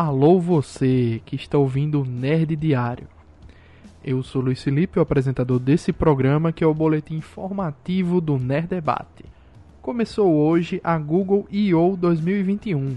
Alô 0.00 0.38
você 0.38 1.20
que 1.26 1.34
está 1.34 1.58
ouvindo 1.58 2.00
o 2.00 2.04
Nerd 2.04 2.54
Diário. 2.54 3.08
Eu 4.04 4.22
sou 4.22 4.40
Luiz 4.40 4.62
Felipe, 4.62 5.00
o 5.00 5.02
apresentador 5.02 5.58
desse 5.58 5.92
programa 5.92 6.52
que 6.52 6.62
é 6.62 6.66
o 6.68 6.72
boletim 6.72 7.16
informativo 7.16 8.20
do 8.20 8.38
Nerd 8.38 8.68
Debate. 8.68 9.24
Começou 9.82 10.32
hoje 10.32 10.80
a 10.84 10.96
Google 10.96 11.48
I.O. 11.50 11.96
2021, 11.96 12.96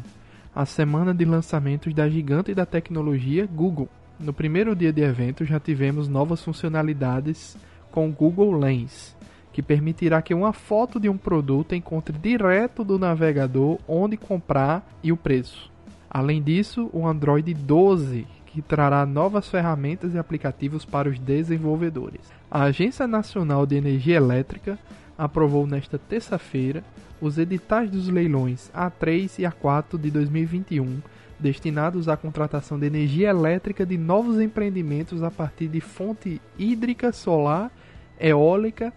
a 0.54 0.64
semana 0.64 1.12
de 1.12 1.26
lançamentos 1.26 1.92
da 1.92 2.08
gigante 2.08 2.54
da 2.54 2.68
tecnologia 2.68 3.48
Google. 3.48 3.90
No 4.20 4.32
primeiro 4.32 4.76
dia 4.76 4.94
de 4.94 5.02
evento 5.02 5.44
já 5.44 5.60
tivemos 5.60 6.08
novas 6.08 6.44
funcionalidades 6.44 7.58
com 7.92 8.10
o 8.10 8.14
Google 8.14 8.56
Lens, 8.56 9.18
que 9.52 9.64
permitirá 9.64 10.22
que 10.22 10.36
uma 10.36 10.54
foto 10.54 11.00
de 11.00 11.10
um 11.10 11.18
produto 11.18 11.74
encontre 11.74 12.16
direto 12.16 12.84
do 12.84 13.00
navegador 13.00 13.80
onde 13.88 14.18
comprar 14.18 14.88
e 15.02 15.12
o 15.12 15.18
preço. 15.18 15.71
Além 16.14 16.44
disso, 16.44 16.90
o 16.92 17.08
Android 17.08 17.54
12, 17.54 18.28
que 18.48 18.62
trará 18.62 19.06
novas 19.06 19.48
ferramentas 19.48 20.14
e 20.14 20.18
aplicativos 20.18 20.84
para 20.84 21.08
os 21.08 21.18
desenvolvedores. 21.18 22.20
A 22.52 22.64
Agência 22.64 23.08
Nacional 23.08 23.66
de 23.66 23.78
Energia 23.78 24.18
Elétrica 24.18 24.78
aprovou 25.18 25.66
nesta 25.66 25.98
terça-feira 25.98 26.84
os 27.22 27.38
editais 27.38 27.90
dos 27.90 28.10
leilões 28.10 28.70
A3 28.76 29.40
e 29.40 29.44
A4 29.44 29.98
de 29.98 30.12
2021, 30.12 31.02
destinados 31.40 32.10
à 32.10 32.18
contratação 32.18 32.78
de 32.78 32.88
energia 32.88 33.30
elétrica 33.30 33.86
de 33.86 33.98
novos 33.98 34.38
empreendimentos 34.42 35.24
a 35.24 35.32
partir 35.32 35.70
de 35.70 35.80
fonte 35.80 36.42
hídrica, 36.60 37.14
solar, 37.14 37.72
eólica 38.20 38.92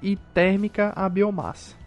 e 0.00 0.16
térmica 0.32 0.94
a 0.96 1.10
biomassa 1.10 1.83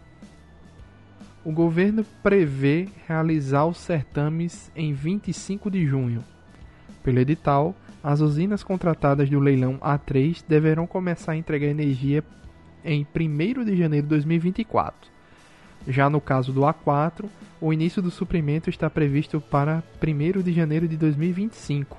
o 1.48 1.50
governo 1.50 2.04
prevê 2.22 2.88
realizar 3.06 3.64
os 3.64 3.78
certames 3.78 4.70
em 4.76 4.92
25 4.92 5.70
de 5.70 5.86
junho. 5.86 6.22
Pelo 7.02 7.20
edital, 7.20 7.74
as 8.04 8.20
usinas 8.20 8.62
contratadas 8.62 9.30
do 9.30 9.40
leilão 9.40 9.78
A3 9.78 10.44
deverão 10.46 10.86
começar 10.86 11.32
a 11.32 11.36
entregar 11.36 11.68
energia 11.68 12.22
em 12.84 13.06
1 13.14 13.64
de 13.64 13.74
janeiro 13.78 14.06
de 14.06 14.10
2024. 14.10 15.10
Já 15.86 16.10
no 16.10 16.20
caso 16.20 16.52
do 16.52 16.60
A4, 16.60 17.24
o 17.62 17.72
início 17.72 18.02
do 18.02 18.10
suprimento 18.10 18.68
está 18.68 18.90
previsto 18.90 19.40
para 19.40 19.82
1 20.06 20.42
de 20.42 20.52
janeiro 20.52 20.86
de 20.86 20.98
2025. 20.98 21.96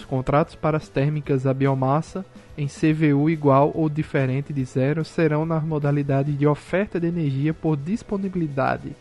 Os 0.00 0.06
contratos 0.06 0.54
para 0.54 0.78
as 0.78 0.88
térmicas 0.88 1.46
a 1.46 1.52
biomassa 1.52 2.24
em 2.56 2.66
CVU 2.66 3.28
igual 3.28 3.70
ou 3.74 3.86
diferente 3.86 4.50
de 4.50 4.64
zero 4.64 5.04
serão 5.04 5.44
nas 5.44 5.62
modalidades 5.62 6.38
de 6.38 6.46
oferta 6.46 6.98
de 6.98 7.06
energia 7.06 7.52
por 7.52 7.76
disponibilidade, 7.76 8.96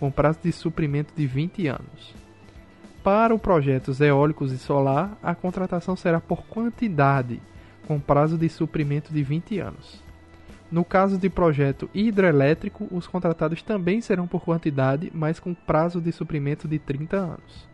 com 0.00 0.10
prazo 0.10 0.38
de 0.42 0.50
suprimento 0.50 1.12
de 1.14 1.26
20 1.26 1.66
anos. 1.66 2.14
Para 3.04 3.34
os 3.34 3.40
projetos 3.42 4.00
eólicos 4.00 4.50
e 4.50 4.56
solar, 4.56 5.18
a 5.22 5.34
contratação 5.34 5.94
será 5.94 6.18
por 6.18 6.42
quantidade, 6.46 7.42
com 7.86 8.00
prazo 8.00 8.38
de 8.38 8.48
suprimento 8.48 9.12
de 9.12 9.22
20 9.22 9.58
anos. 9.58 10.02
No 10.72 10.82
caso 10.82 11.18
de 11.18 11.28
projeto 11.28 11.90
hidrelétrico, 11.92 12.88
os 12.90 13.06
contratados 13.06 13.60
também 13.60 14.00
serão 14.00 14.26
por 14.26 14.40
quantidade, 14.40 15.12
mas 15.14 15.38
com 15.38 15.52
prazo 15.52 16.00
de 16.00 16.10
suprimento 16.10 16.66
de 16.66 16.78
30 16.78 17.18
anos 17.18 17.68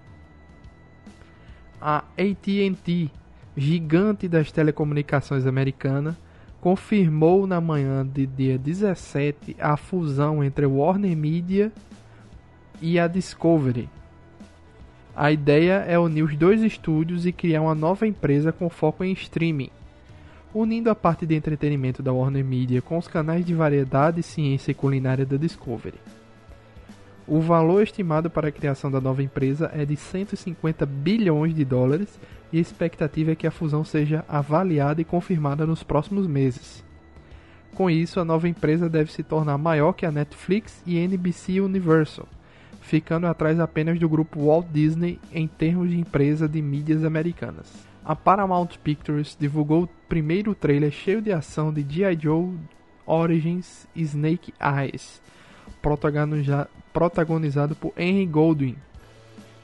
a 1.87 1.99
AT&T, 1.99 3.11
gigante 3.55 4.27
das 4.27 4.51
telecomunicações 4.51 5.45
americana, 5.45 6.17
confirmou 6.59 7.47
na 7.47 7.61
manhã 7.61 8.07
de 8.07 8.27
dia 8.27 8.57
17 8.57 9.55
a 9.61 9.77
fusão 9.77 10.43
entre 10.43 10.65
Warner 10.65 11.15
Media 11.15 11.71
e 12.81 12.99
a 12.99 13.07
Discovery. 13.07 13.91
A 15.15 15.31
ideia 15.31 15.85
é 15.87 15.99
unir 15.99 16.23
os 16.23 16.35
dois 16.35 16.63
estúdios 16.63 17.27
e 17.27 17.33
criar 17.33 17.61
uma 17.61 17.75
nova 17.75 18.07
empresa 18.07 18.51
com 18.51 18.71
foco 18.71 19.05
em 19.05 19.13
streaming, 19.13 19.69
unindo 20.55 20.89
a 20.89 20.95
parte 20.95 21.27
de 21.27 21.35
entretenimento 21.35 22.03
da 22.03 22.15
Warner 22.15 22.47
Media 22.47 22.81
com 22.81 22.97
os 22.97 23.07
canais 23.07 23.45
de 23.45 23.53
variedade, 23.53 24.23
ciência 24.23 24.71
e 24.71 24.75
culinária 24.75 25.27
da 25.27 25.37
Discovery. 25.37 25.99
O 27.27 27.41
valor 27.41 27.83
estimado 27.83 28.29
para 28.29 28.49
a 28.49 28.53
criação 28.53 28.91
da 28.91 29.01
nova 29.01 29.23
empresa 29.23 29.71
é 29.73 29.87
de 29.87 29.97
150 29.97 30.85
bilhões 30.85 31.55
de 31.55 31.65
dólares 31.65 32.21
e 32.53 32.59
a 32.59 32.61
expectativa 32.61 33.33
é 33.33 33.35
que 33.35 33.47
a 33.47 33.51
fusão 33.51 33.83
seja 33.83 34.25
avaliada 34.29 35.01
e 35.01 35.05
confirmada 35.05 35.67
nos 35.67 35.83
próximos 35.83 36.27
meses. 36.27 36.85
Com 37.75 37.89
isso, 37.89 38.21
a 38.21 38.25
nova 38.25 38.47
empresa 38.47 38.91
deve 38.91 39.11
se 39.11 39.23
tornar 39.23 39.57
maior 39.57 39.95
que 39.95 40.05
a 40.05 40.13
Netflix 40.13 40.83
e 40.87 40.99
NBC 40.99 41.61
Universal, 41.61 42.29
ficando 42.83 43.27
atrás 43.27 43.59
apenas 43.59 43.99
do 43.99 44.09
grupo 44.09 44.45
Walt 44.45 44.67
Disney 44.71 45.19
em 45.33 45.49
termos 45.49 45.91
de 45.91 45.99
empresa 45.99 46.47
de 46.47 46.61
mídias 46.61 47.05
americanas. 47.05 47.73
A 48.05 48.15
Paramount 48.15 48.77
Pictures 48.85 49.35
divulgou 49.41 49.85
o 49.85 49.89
primeiro 50.09 50.55
trailer 50.55 50.93
cheio 50.93 51.23
de 51.23 51.33
ação 51.33 51.73
de 51.73 51.81
G.I. 51.83 52.19
Joe 52.21 52.53
Origins 53.07 53.89
Snake 53.97 54.53
Eyes, 54.61 55.23
protagonizado 56.93 57.75
por 57.75 57.93
Henry 57.97 58.27
Goldwyn. 58.27 58.77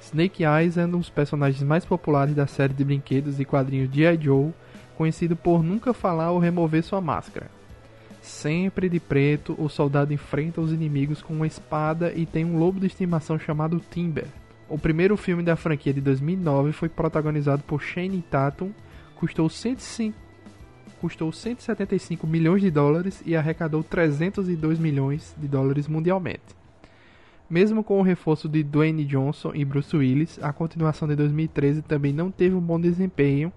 Snake 0.00 0.44
Eyes 0.44 0.76
é 0.76 0.86
um 0.86 0.90
dos 0.90 1.10
personagens 1.10 1.62
mais 1.62 1.84
populares 1.84 2.34
da 2.34 2.46
série 2.46 2.72
de 2.72 2.84
brinquedos 2.84 3.38
e 3.38 3.44
quadrinhos 3.44 3.92
G.I. 3.92 4.18
Joe, 4.20 4.52
conhecido 4.96 5.36
por 5.36 5.62
nunca 5.62 5.92
falar 5.92 6.30
ou 6.32 6.38
remover 6.38 6.82
sua 6.82 7.00
máscara. 7.00 7.50
Sempre 8.22 8.88
de 8.88 9.00
preto, 9.00 9.54
o 9.58 9.68
soldado 9.68 10.12
enfrenta 10.12 10.60
os 10.60 10.72
inimigos 10.72 11.22
com 11.22 11.34
uma 11.34 11.46
espada 11.46 12.12
e 12.14 12.26
tem 12.26 12.44
um 12.44 12.58
lobo 12.58 12.80
de 12.80 12.86
estimação 12.86 13.38
chamado 13.38 13.80
Timber. 13.90 14.26
O 14.68 14.78
primeiro 14.78 15.16
filme 15.16 15.42
da 15.42 15.56
franquia 15.56 15.92
de 15.92 16.00
2009 16.00 16.72
foi 16.72 16.88
protagonizado 16.88 17.62
por 17.62 17.82
Shane 17.82 18.22
Tatum, 18.30 18.70
custou 19.16 19.48
105 19.48 20.29
custou 21.00 21.32
175 21.32 22.26
milhões 22.26 22.60
de 22.60 22.70
dólares 22.70 23.22
e 23.24 23.34
arrecadou 23.34 23.82
302 23.82 24.78
milhões 24.78 25.34
de 25.38 25.48
dólares 25.48 25.88
mundialmente. 25.88 26.60
Mesmo 27.48 27.82
com 27.82 27.98
o 27.98 28.02
reforço 28.02 28.48
de 28.48 28.62
Dwayne 28.62 29.04
Johnson 29.04 29.52
e 29.54 29.64
Bruce 29.64 29.96
Willis, 29.96 30.38
a 30.42 30.52
continuação 30.52 31.08
de 31.08 31.16
2013 31.16 31.82
também 31.82 32.12
não 32.12 32.30
teve 32.30 32.54
um 32.54 32.60
bom 32.60 32.78
desempenho, 32.78 33.50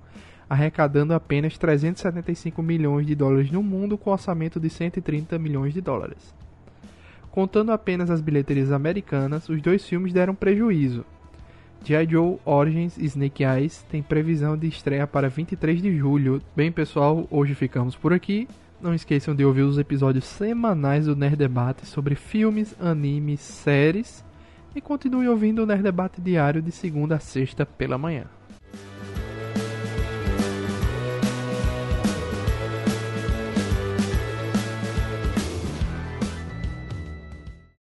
arrecadando 0.49 1.13
apenas 1.13 1.57
375 1.57 2.63
milhões 2.63 3.05
de 3.05 3.13
dólares 3.13 3.51
no 3.51 3.61
mundo 3.61 3.97
com 3.97 4.09
orçamento 4.09 4.59
de 4.59 4.69
130 4.69 5.37
milhões 5.37 5.73
de 5.73 5.81
dólares. 5.81 6.33
Contando 7.29 7.71
apenas 7.71 8.09
as 8.09 8.21
bilheterias 8.21 8.71
americanas, 8.71 9.49
os 9.49 9.61
dois 9.61 9.87
filmes 9.87 10.13
deram 10.13 10.33
prejuízo, 10.33 11.05
G.I. 11.83 12.07
Joe 12.09 12.37
Origins 12.45 12.97
Snake 12.97 13.43
Eyes 13.43 13.85
tem 13.91 14.01
previsão 14.01 14.57
de 14.57 14.67
estreia 14.67 15.05
para 15.05 15.27
23 15.27 15.81
de 15.81 15.97
julho. 15.97 16.41
Bem, 16.55 16.71
pessoal, 16.71 17.27
hoje 17.29 17.53
ficamos 17.53 17.93
por 17.93 18.13
aqui. 18.13 18.47
Não 18.81 18.93
esqueçam 18.93 19.35
de 19.35 19.43
ouvir 19.43 19.63
os 19.63 19.77
episódios 19.77 20.23
semanais 20.23 21.07
do 21.07 21.15
Nerd 21.15 21.35
Debate 21.35 21.85
sobre 21.85 22.15
filmes, 22.15 22.73
animes, 22.79 23.41
séries. 23.41 24.23
E 24.73 24.79
continue 24.79 25.27
ouvindo 25.27 25.63
o 25.63 25.65
Nerd 25.65 25.83
Debate 25.83 26.21
diário 26.21 26.61
de 26.61 26.71
segunda 26.71 27.15
a 27.15 27.19
sexta 27.19 27.65
pela 27.65 27.97
manhã. 27.97 28.27